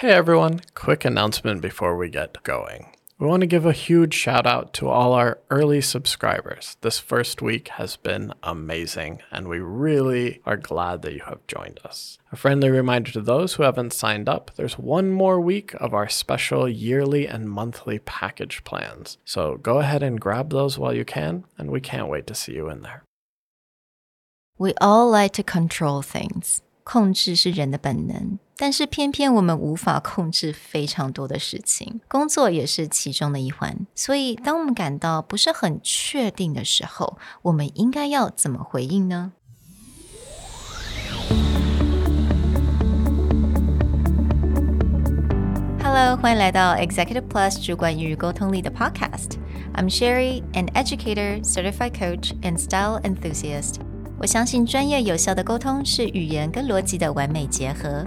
[0.00, 2.92] Hey everyone, quick announcement before we get going.
[3.18, 6.76] We want to give a huge shout out to all our early subscribers.
[6.82, 11.80] This first week has been amazing, and we really are glad that you have joined
[11.82, 12.18] us.
[12.30, 16.10] A friendly reminder to those who haven't signed up there's one more week of our
[16.10, 19.16] special yearly and monthly package plans.
[19.24, 22.52] So go ahead and grab those while you can, and we can't wait to see
[22.52, 23.02] you in there.
[24.58, 26.60] We all like to control things.
[26.86, 33.86] 控制是人的本能， 但是偏偏我们无法控制非常多的事情，工作也是其中的一环。
[33.94, 39.32] 所以，当我们感到不是很确定的时候，我们应该要怎么回应呢
[45.82, 49.32] ？Hello，欢迎来到 Executive Plus 主管与沟通力的 Podcast。
[49.74, 53.80] I'm Sherry, an educator, certified coach, and style enthusiast.
[54.18, 58.06] 我相信专业有效的沟通是语言跟逻辑的完美结合。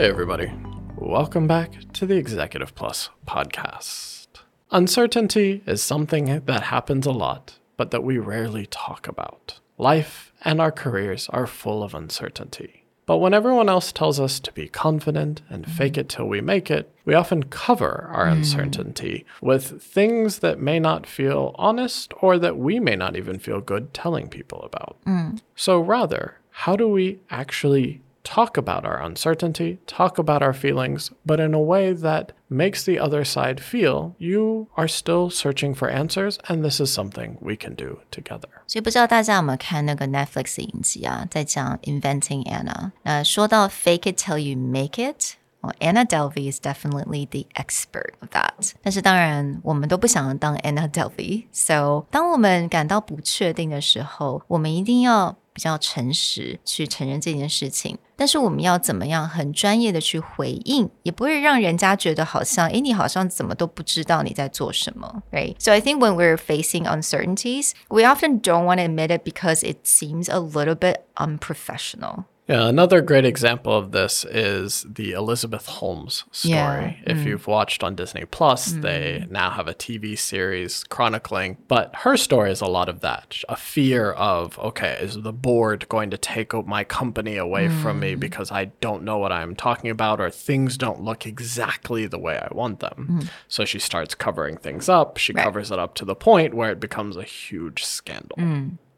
[0.00, 0.50] Hey, everybody.
[0.96, 4.28] Welcome back to the Executive Plus podcast.
[4.70, 9.60] Uncertainty is something that happens a lot, but that we rarely talk about.
[9.76, 12.86] Life and our careers are full of uncertainty.
[13.04, 16.70] But when everyone else tells us to be confident and fake it till we make
[16.70, 18.36] it, we often cover our mm.
[18.36, 23.60] uncertainty with things that may not feel honest or that we may not even feel
[23.60, 24.96] good telling people about.
[25.06, 25.42] Mm.
[25.54, 31.39] So rather, how do we actually talk about our uncertainty, talk about our feelings, but
[31.39, 36.37] in a way that makes the other side feel you are still searching for answers
[36.49, 38.49] and this is something we can do together.
[38.65, 42.91] 所以不知道大家有没有看那个 Netflix 影集啊，在讲 Inventing Anna。
[43.03, 48.73] 那说到 Fake it till you make it。well, Anna Delvey is definitely the expert of that.
[48.81, 65.54] 但是当然，我们都不想当 Anna Delvey。So，当我们感到不确定的时候，我们一定要 比较诚实去承认这件事情，但是我们要怎么样很专业的去回应，也不会让人家觉得好像，哎，你好像怎么都不知道你在做什么，right?
[65.58, 69.62] So I think when we're facing uncertainties, we often don't want to admit it because
[69.62, 72.24] it seems a little bit unprofessional.
[72.50, 76.52] Yeah, another great example of this is the Elizabeth Holmes story.
[76.56, 76.94] Yeah.
[77.06, 77.26] If mm.
[77.26, 78.82] you've watched on Disney Plus, mm.
[78.82, 83.36] they now have a TV series chronicling, but her story is a lot of that.
[83.48, 87.82] A fear of, okay, is the board going to take my company away mm.
[87.82, 88.20] from me mm.
[88.20, 92.36] because I don't know what I'm talking about or things don't look exactly the way
[92.36, 93.20] I want them.
[93.22, 93.30] Mm.
[93.46, 95.18] So she starts covering things up.
[95.18, 95.44] She right.
[95.44, 98.38] covers it up to the point where it becomes a huge scandal.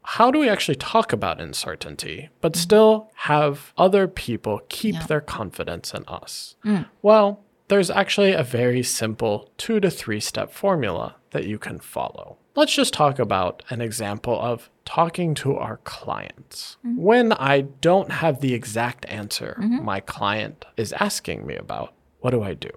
[0.03, 5.05] Mm how do we actually talk about uncertainty, but still have other people keep yeah.
[5.05, 6.55] their confidence in us?
[6.65, 6.85] Mm.
[7.01, 12.37] Well, there's actually a very simple two to three step formula that you can follow.
[12.55, 16.77] Let's just talk about an example of talking to our clients.
[16.85, 17.01] Mm-hmm.
[17.01, 19.83] When I don't have the exact answer mm-hmm.
[19.83, 22.69] my client is asking me about, what do I do?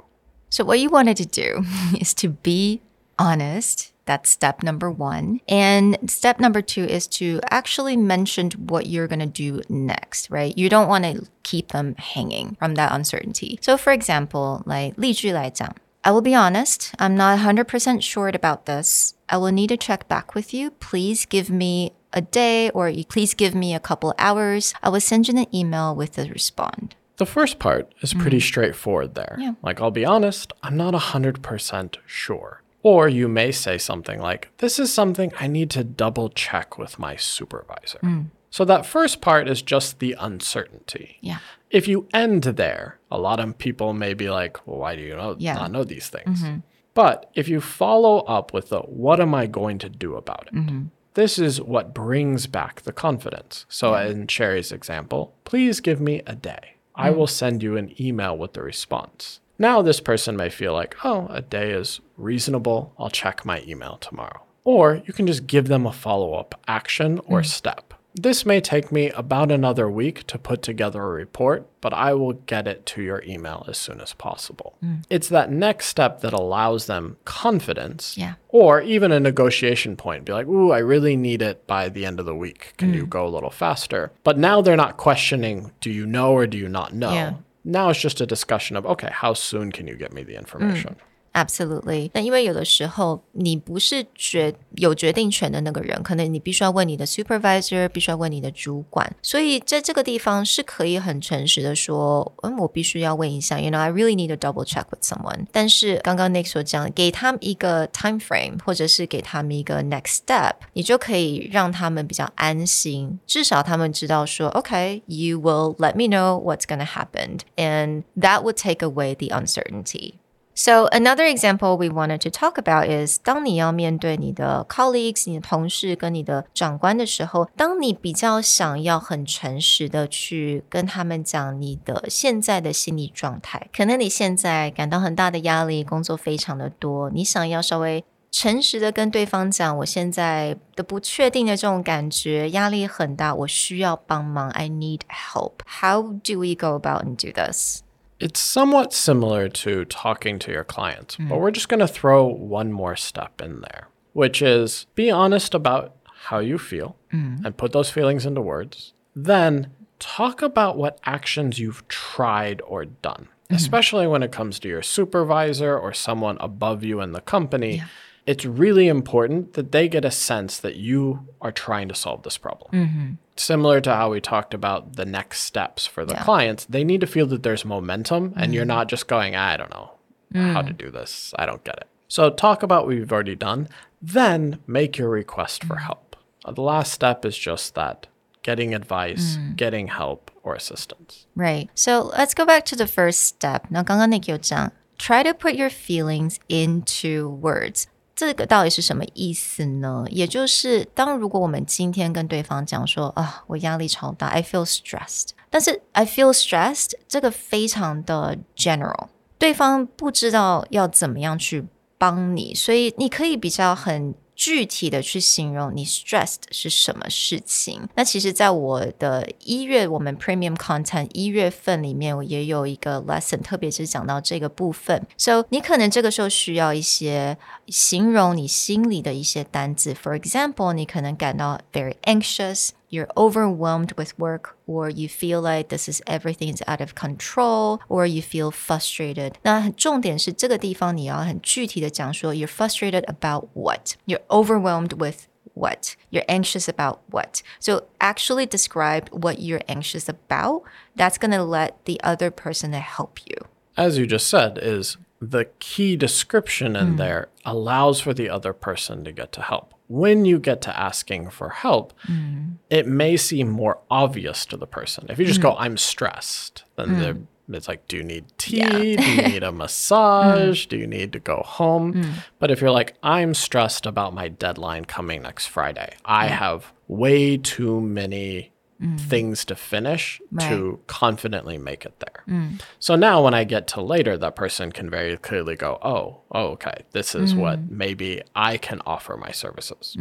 [0.48, 1.64] So, what you wanted to do
[2.00, 2.80] is to be
[3.17, 5.39] honest that's step number one.
[5.47, 10.57] And step number two is to actually mention what you're going to do next, right?
[10.57, 13.59] You don't want to keep them hanging from that uncertainty.
[13.61, 19.13] So, for example, like 例句来讲, I will be honest, I'm not 100% sure about this.
[19.29, 20.71] I will need to check back with you.
[20.71, 24.73] Please give me a day or please give me a couple hours.
[24.81, 26.95] I will send you an email with a respond.
[27.17, 28.41] The first part is pretty mm.
[28.41, 29.37] straightforward there.
[29.39, 29.53] Yeah.
[29.61, 32.61] Like, I'll be honest, I'm not 100% sure.
[32.82, 36.98] Or you may say something like, This is something I need to double check with
[36.98, 37.98] my supervisor.
[38.02, 38.26] Mm.
[38.50, 41.18] So that first part is just the uncertainty.
[41.20, 41.40] Yeah.
[41.70, 45.14] If you end there, a lot of people may be like, well, why do you
[45.14, 45.54] know, yeah.
[45.54, 46.42] not know these things?
[46.42, 46.58] Mm-hmm.
[46.94, 50.54] But if you follow up with the what am I going to do about it?
[50.54, 50.84] Mm-hmm.
[51.12, 53.66] This is what brings back the confidence.
[53.68, 54.06] So yeah.
[54.06, 56.76] in Sherry's example, please give me a day.
[56.96, 57.04] Mm.
[57.04, 59.40] I will send you an email with the response.
[59.58, 62.92] Now, this person may feel like, oh, a day is reasonable.
[62.98, 64.42] I'll check my email tomorrow.
[64.64, 67.46] Or you can just give them a follow up action or mm.
[67.46, 67.94] step.
[68.18, 72.32] This may take me about another week to put together a report, but I will
[72.32, 74.74] get it to your email as soon as possible.
[75.10, 78.34] It's that next step that allows them confidence Yeah.
[78.48, 80.24] or even a negotiation point.
[80.24, 82.72] Be like, ooh, I really need it by the end of the week.
[82.78, 82.96] Can Mm.
[82.96, 84.10] you go a little faster?
[84.24, 87.12] But now they're not questioning, do you know or do you not know?
[87.12, 87.32] Yeah.
[87.66, 90.94] Now it's just a discussion of, okay, how soon can you get me the information?
[90.94, 91.15] Hmm.
[91.35, 105.45] Absolutely，那因为有的时候你不是决有决定权的那个人，可能你必须要问你的 supervisor，必须要问你的主管，所以在这个地方是可以很诚实的说，嗯，我必须要问一下，you know，I really need to double check with someone。
[105.53, 118.85] 但是刚刚 Nick 所讲，给他们一个 time frame，或者是给他们一个 next step，你就可以让他们比较安心，至少他们知道说，OK，you、will let me know what's gonna happen，and that would take
[118.85, 120.15] away the uncertainty。
[120.55, 138.03] So another example we wanted to talk about is 当你要面对你的 colleagues、你的同事跟你的长官的时候，当你比较想要很诚实的去跟他们讲你的现在的心理状态，可能你现在感到很大的压力，工作非常的多，你想要稍微。
[138.33, 145.55] 诚实的跟对方讲，我现在的不确定的这种感觉，压力很大，我需要帮忙，I need help.
[145.65, 147.81] How do we go about and do this?
[148.18, 151.40] It's somewhat similar to talking to your client, but hmm.
[151.40, 155.96] we're just going to throw one more step in there, which is be honest about
[156.04, 157.36] how you feel hmm.
[157.44, 158.94] and put those feelings into words.
[159.14, 163.54] Then talk about what actions you've tried or done, hmm.
[163.54, 167.82] especially when it comes to your supervisor or someone above you in the company
[168.25, 172.37] It's really important that they get a sense that you are trying to solve this
[172.37, 177.01] problem similar to how we talked about the next steps for the clients, they need
[177.01, 179.91] to feel that there's momentum and you're not just going, I don't know
[180.33, 181.33] how to do this.
[181.39, 181.87] I don't get it.
[182.07, 183.67] So talk about what you've already done,
[183.99, 186.15] then make your request for help.
[186.45, 188.05] Uh, The last step is just that
[188.43, 191.25] getting advice, getting help or assistance.
[191.35, 191.69] Right.
[191.73, 193.65] So let's go back to the first step.
[193.69, 197.85] 那刚刚那个有讲，try to put your feelings into words。
[198.16, 200.06] 这个到底是什么意思呢？
[200.08, 209.08] 也就是当如果我们今天跟对方讲说啊，我压力超大，I feel stressed，但是 I feel stressed 这个非常的 general，
[209.38, 211.66] 对方不知道要怎么样去
[211.98, 217.88] 帮你，所以你可以比较很具体的去形容你 stressed 是什么事情。
[217.96, 225.04] 那其实，在我的一月我们 premium content 一月份里面，我也有一个 lesson，特别是讲到这个部分。
[225.16, 229.94] So 你可能这个时候需要一些形容你心里的一些单字。
[229.94, 232.70] For example，你可能感到 very anxious。
[232.89, 238.05] you're overwhelmed with work or you feel like this is everything is out of control or
[238.05, 246.99] you feel frustrated 那重点是这个地方你要很具体的讲说 you're frustrated about what you're overwhelmed with what you're anxious about
[247.09, 250.63] what so actually describe what you're anxious about
[250.95, 253.47] that's going to let the other person help you
[253.77, 259.03] As you just said, is the key description in there allows for the other person
[259.05, 259.73] to get to help.
[259.88, 262.54] When you get to asking for help, mm-hmm.
[262.70, 265.06] it may seem more obvious to the person.
[265.08, 265.56] If you just go, mm.
[265.60, 266.98] I'm stressed, then mm.
[267.00, 268.96] the it's like, do you need tea?
[268.96, 270.66] do you need a massage?
[270.66, 270.68] Mm.
[270.68, 272.14] Do you need to go home?
[272.38, 277.36] But if you're like, I'm stressed about my deadline coming next Friday, I have way
[277.36, 279.00] too many Mm.
[279.00, 282.24] things to finish to confidently make it there.
[282.28, 282.60] Mm.
[282.78, 286.48] So now when I get to later, that person can very clearly go, oh, oh,
[286.48, 287.70] okay, this is what mm.
[287.70, 289.96] maybe I can offer my services.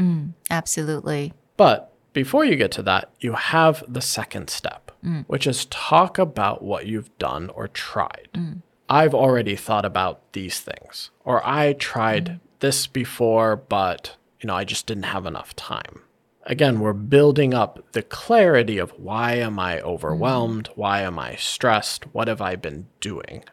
[0.49, 1.31] absolutely.
[1.55, 4.91] But before you get to that, you have the second step,
[5.27, 8.27] which is talk about what you've done or tried.
[8.89, 14.65] I've already thought about these things, or I tried this before, but you know, I
[14.65, 16.01] just didn't have enough time
[16.44, 20.70] Again, we're building up the clarity of why am I overwhelmed?
[20.74, 22.04] Why am I stressed?
[22.14, 23.44] What have I been doing?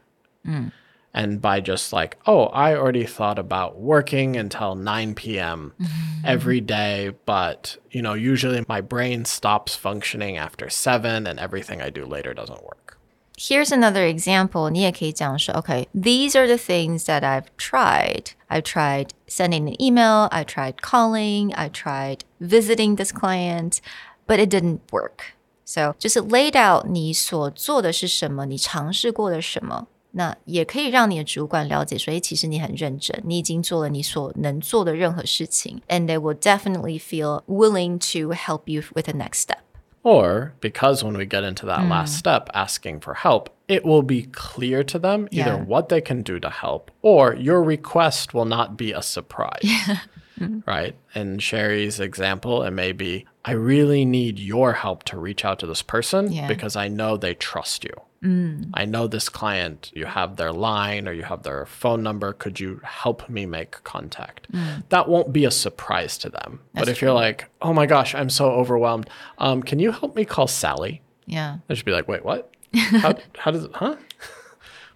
[1.13, 5.73] And by just like, oh, I already thought about working until 9 p.m.
[6.23, 11.89] every day, but you know, usually my brain stops functioning after 7 and everything I
[11.89, 12.97] do later doesn't work.
[13.37, 14.69] Here's another example.
[14.71, 18.31] 你也可以讲说, okay, these are the things that I've tried.
[18.51, 23.79] I've tried sending an email, I tried calling, I tried visiting this client,
[24.27, 25.33] but it didn't work.
[25.65, 29.87] So 就是 laid out 你所做的是什么，你尝试过的什么。
[30.11, 39.59] 那也可以让你的主管了解说，诶，其实你很认真，你已经做了你所能做的任何事情，and they will definitely feel willing to help you with the next step.
[40.01, 44.22] Or because when we get into that last step, asking for help, it will be
[44.24, 45.64] clear to them either Yeah.
[45.64, 49.70] what they can do to help or your request will not be a surprise.
[50.66, 50.96] right?
[51.14, 55.66] In Sherry's example, it may be I really need your help to reach out to
[55.66, 56.46] this person Yeah.
[56.48, 57.94] because I know they trust you.
[58.74, 62.32] I know this client, you have their line or you have their phone number.
[62.32, 64.46] Could you help me make contact?
[64.90, 66.60] That won't be a surprise to them.
[66.72, 70.24] but if you're like, oh my gosh, I'm so overwhelmed, um, can you help me
[70.24, 71.02] call Sally?
[71.26, 71.56] Yeah.
[71.66, 72.48] They should be like, wait, what?
[72.74, 73.96] How, how does it, huh?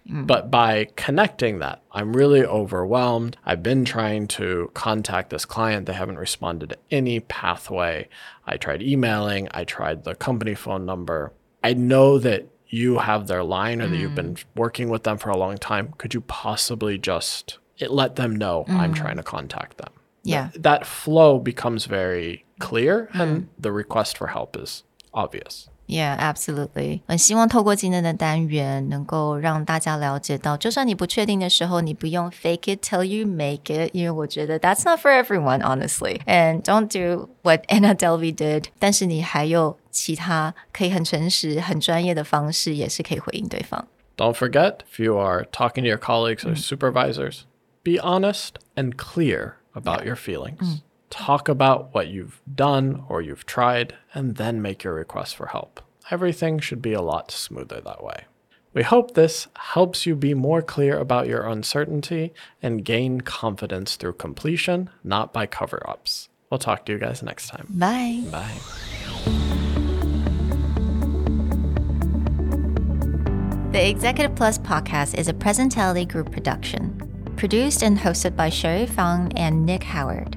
[0.09, 0.25] Mm.
[0.25, 3.37] But by connecting that, I'm really overwhelmed.
[3.45, 5.85] I've been trying to contact this client.
[5.85, 8.07] They haven't responded to any pathway.
[8.45, 11.33] I tried emailing, I tried the company phone number.
[11.63, 14.43] I know that you have their line or that you've been mm.
[14.55, 15.93] working with them for a long time.
[15.97, 18.97] Could you possibly just it, let them know I'm mm.
[18.97, 19.91] trying to contact them?
[20.23, 20.49] Yeah.
[20.49, 25.69] Th- that flow becomes very clear and the request for help is obvious.
[25.88, 27.00] Yeah, absolutely.
[27.06, 36.20] 很希望透过今天的单元，能够让大家了解到，就算你不确定的时候，你不用 fake it till you make it，因为我觉得 that's not for everyone, honestly.
[36.24, 38.66] And don't do what Anna Delvey did.
[38.78, 43.86] 但是你还有其他可以很诚实、很专业的方式，也是可以回应对方。
[44.16, 47.40] Don't forget, if you are talking to your colleagues or supervisors,
[47.82, 50.80] be honest and clear about your feelings.
[51.09, 55.81] Talk about what you've done or you've tried, and then make your request for help.
[56.11, 58.25] Everything should be a lot smoother that way.
[58.73, 64.13] We hope this helps you be more clear about your uncertainty and gain confidence through
[64.13, 66.29] completion, not by cover ups.
[66.49, 67.67] We'll talk to you guys next time.
[67.69, 68.23] Bye.
[68.29, 68.57] Bye.
[73.71, 79.31] The Executive Plus podcast is a Presentality Group production, produced and hosted by Sherry Fang
[79.35, 80.36] and Nick Howard.